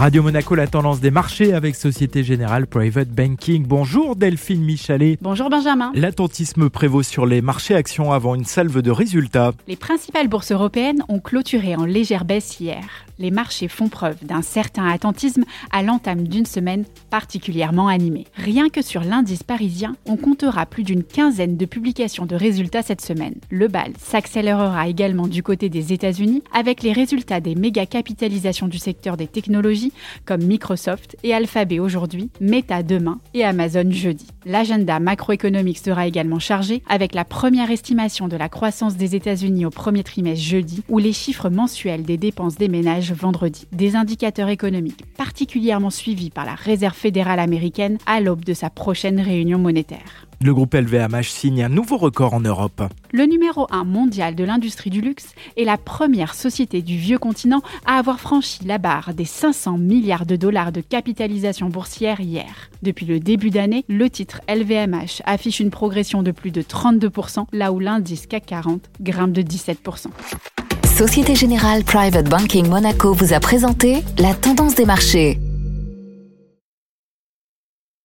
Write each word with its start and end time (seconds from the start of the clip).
Radio 0.00 0.22
Monaco, 0.22 0.54
la 0.54 0.66
tendance 0.66 1.00
des 1.00 1.10
marchés 1.10 1.52
avec 1.52 1.76
Société 1.76 2.24
Générale 2.24 2.66
Private 2.66 3.10
Banking. 3.10 3.66
Bonjour 3.66 4.16
Delphine 4.16 4.64
Michalet. 4.64 5.18
Bonjour 5.20 5.50
Benjamin. 5.50 5.92
L'attentisme 5.94 6.70
prévaut 6.70 7.02
sur 7.02 7.26
les 7.26 7.42
marchés 7.42 7.74
actions 7.74 8.10
avant 8.10 8.34
une 8.34 8.46
salve 8.46 8.80
de 8.80 8.90
résultats. 8.90 9.52
Les 9.68 9.76
principales 9.76 10.28
bourses 10.28 10.52
européennes 10.52 11.04
ont 11.10 11.18
clôturé 11.18 11.76
en 11.76 11.84
légère 11.84 12.24
baisse 12.24 12.60
hier. 12.60 12.82
Les 13.18 13.30
marchés 13.30 13.68
font 13.68 13.88
preuve 13.88 14.16
d'un 14.24 14.40
certain 14.40 14.88
attentisme 14.88 15.44
à 15.70 15.82
l'entame 15.82 16.26
d'une 16.26 16.46
semaine 16.46 16.86
particulièrement 17.10 17.88
animée. 17.88 18.26
Rien 18.34 18.70
que 18.70 18.80
sur 18.80 19.04
l'indice 19.04 19.42
parisien, 19.42 19.96
on 20.06 20.16
comptera 20.16 20.64
plus 20.64 20.84
d'une 20.84 21.04
quinzaine 21.04 21.58
de 21.58 21.66
publications 21.66 22.24
de 22.24 22.34
résultats 22.34 22.80
cette 22.80 23.02
semaine. 23.02 23.34
Le 23.50 23.68
bal 23.68 23.92
s'accélérera 23.98 24.88
également 24.88 25.28
du 25.28 25.42
côté 25.42 25.68
des 25.68 25.92
États-Unis 25.92 26.42
avec 26.54 26.82
les 26.82 26.94
résultats 26.94 27.40
des 27.40 27.54
méga 27.54 27.84
capitalisations 27.84 28.68
du 28.68 28.78
secteur 28.78 29.18
des 29.18 29.26
technologies 29.26 29.89
comme 30.24 30.42
Microsoft 30.42 31.16
et 31.22 31.34
Alphabet 31.34 31.78
aujourd'hui, 31.78 32.30
Meta 32.40 32.82
demain 32.82 33.18
et 33.34 33.44
Amazon 33.44 33.90
jeudi. 33.90 34.26
L'agenda 34.46 35.00
macroéconomique 35.00 35.78
sera 35.78 36.06
également 36.06 36.38
chargé 36.38 36.82
avec 36.88 37.14
la 37.14 37.24
première 37.24 37.70
estimation 37.70 38.28
de 38.28 38.36
la 38.36 38.48
croissance 38.48 38.96
des 38.96 39.14
États-Unis 39.14 39.66
au 39.66 39.70
premier 39.70 40.02
trimestre 40.02 40.44
jeudi 40.44 40.82
ou 40.88 40.98
les 40.98 41.12
chiffres 41.12 41.50
mensuels 41.50 42.02
des 42.02 42.16
dépenses 42.16 42.56
des 42.56 42.68
ménages 42.68 43.12
vendredi. 43.12 43.66
Des 43.72 43.96
indicateurs 43.96 44.48
économiques 44.48 45.04
particulièrement 45.16 45.90
suivis 45.90 46.30
par 46.30 46.46
la 46.46 46.54
Réserve 46.54 46.96
fédérale 46.96 47.40
américaine 47.40 47.98
à 48.06 48.20
l'aube 48.20 48.44
de 48.44 48.54
sa 48.54 48.70
prochaine 48.70 49.20
réunion 49.20 49.58
monétaire. 49.58 50.29
Le 50.42 50.54
groupe 50.54 50.72
LVMH 50.72 51.24
signe 51.24 51.64
un 51.64 51.68
nouveau 51.68 51.98
record 51.98 52.32
en 52.32 52.40
Europe. 52.40 52.82
Le 53.12 53.26
numéro 53.26 53.66
1 53.70 53.84
mondial 53.84 54.34
de 54.34 54.42
l'industrie 54.42 54.88
du 54.88 55.02
luxe 55.02 55.34
est 55.58 55.64
la 55.64 55.76
première 55.76 56.32
société 56.32 56.80
du 56.80 56.96
vieux 56.96 57.18
continent 57.18 57.60
à 57.84 57.98
avoir 57.98 58.20
franchi 58.20 58.64
la 58.64 58.78
barre 58.78 59.12
des 59.12 59.26
500 59.26 59.76
milliards 59.76 60.24
de 60.24 60.36
dollars 60.36 60.72
de 60.72 60.80
capitalisation 60.80 61.68
boursière 61.68 62.20
hier. 62.20 62.70
Depuis 62.82 63.04
le 63.04 63.20
début 63.20 63.50
d'année, 63.50 63.84
le 63.86 64.08
titre 64.08 64.40
LVMH 64.48 65.20
affiche 65.26 65.60
une 65.60 65.68
progression 65.68 66.22
de 66.22 66.30
plus 66.30 66.52
de 66.52 66.62
32%, 66.62 67.44
là 67.52 67.70
où 67.70 67.78
l'indice 67.78 68.26
CAC 68.26 68.46
40 68.46 68.80
grimpe 69.02 69.32
de 69.32 69.42
17%. 69.42 70.06
Société 70.86 71.34
Générale 71.34 71.84
Private 71.84 72.30
Banking 72.30 72.66
Monaco 72.66 73.12
vous 73.12 73.34
a 73.34 73.40
présenté 73.40 74.02
la 74.18 74.32
tendance 74.32 74.74
des 74.74 74.86
marchés. 74.86 75.38